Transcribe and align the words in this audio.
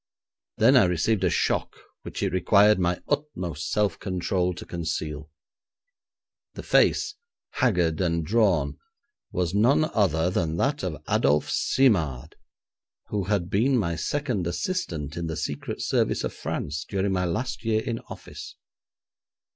Then 0.57 0.75
I 0.77 0.85
received 0.85 1.23
a 1.23 1.29
shock 1.29 1.75
which 2.01 2.23
it 2.23 2.33
required 2.33 2.79
my 2.79 2.99
utmost 3.07 3.69
self 3.69 3.99
control 3.99 4.51
to 4.55 4.65
conceal. 4.65 5.29
The 6.55 6.63
face, 6.63 7.13
haggard 7.51 8.01
and 8.01 8.25
drawn, 8.25 8.79
was 9.31 9.53
none 9.53 9.83
other 9.93 10.31
than 10.31 10.57
that 10.57 10.81
of 10.83 11.03
Adolph 11.07 11.51
Simard, 11.51 12.35
who 13.09 13.25
had 13.25 13.51
been 13.51 13.77
my 13.77 13.95
second 13.95 14.47
assistant 14.47 15.17
in 15.17 15.27
the 15.27 15.37
Secret 15.37 15.83
Service 15.83 16.23
of 16.23 16.33
France 16.33 16.83
during 16.83 17.11
my 17.11 17.25
last 17.25 17.63
year 17.63 17.83
in 17.83 17.99
office. 18.09 18.55